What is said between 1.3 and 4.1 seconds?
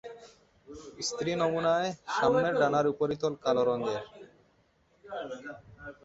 নমুনায়, সামনের ডানার উপরিতল কালো রঙের।